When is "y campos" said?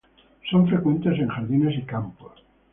1.77-2.33